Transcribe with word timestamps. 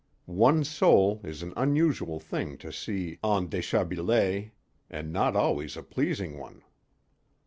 One's 0.25 0.67
soul 0.67 1.21
is 1.23 1.43
an 1.43 1.53
unusual 1.55 2.19
thing 2.19 2.57
to 2.57 2.73
see 2.73 3.19
en 3.23 3.49
déshabillé, 3.49 4.49
and 4.89 5.13
not 5.13 5.35
always 5.35 5.77
a 5.77 5.83
pleasing 5.83 6.39
one. 6.39 6.63